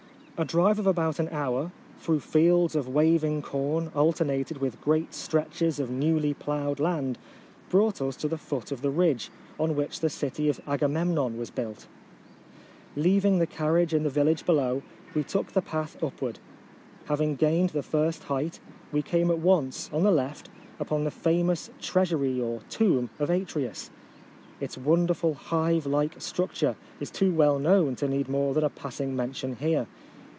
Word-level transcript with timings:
A 0.37 0.43
drive 0.43 0.79
of 0.79 0.87
about 0.87 1.19
an 1.19 1.29
hour, 1.29 1.71
through 1.99 2.21
fields 2.21 2.75
of 2.75 2.87
waving 2.87 3.43
corn 3.43 3.91
alternated 3.93 4.57
with 4.57 4.81
great 4.81 5.13
stretches 5.13 5.79
of 5.79 5.91
newly 5.91 6.33
ploughed 6.33 6.79
land, 6.79 7.19
brought 7.69 8.01
us 8.01 8.15
to 8.15 8.27
the 8.27 8.39
foot 8.39 8.71
of 8.71 8.81
the 8.81 8.89
ridge 8.89 9.29
on 9.59 9.75
which 9.75 9.99
the 9.99 10.09
city 10.09 10.49
of 10.49 10.59
Agamem 10.65 11.09
non 11.13 11.37
was 11.37 11.51
built. 11.51 11.85
Leaving 12.95 13.37
the 13.37 13.45
carriage 13.45 13.93
in 13.93 14.01
the 14.01 14.09
vil 14.09 14.25
lage 14.25 14.43
below, 14.43 14.81
we 15.13 15.23
took 15.23 15.51
the 15.51 15.61
path 15.61 16.01
up 16.03 16.19
ward. 16.19 16.39
Having 17.05 17.35
gained 17.35 17.69
the 17.69 17.83
first 17.83 18.23
height, 18.23 18.59
we 18.91 19.03
came 19.03 19.29
at 19.29 19.37
once, 19.37 19.91
on 19.93 20.01
the 20.01 20.09
left, 20.11 20.49
upon 20.79 21.03
the 21.03 21.11
famous 21.11 21.69
Treasury 21.79 22.41
or 22.41 22.61
Tomb 22.67 23.11
of 23.19 23.29
Atreus. 23.29 23.91
Its 24.59 24.75
wonderful 24.75 25.35
hive 25.35 25.85
like 25.85 26.19
structure 26.19 26.75
is 26.99 27.11
too 27.11 27.31
well 27.31 27.59
known 27.59 27.95
to 27.97 28.07
need 28.07 28.27
more 28.27 28.55
than 28.55 28.63
a 28.63 28.71
passing 28.71 29.15
mention 29.15 29.57
here. 29.57 29.85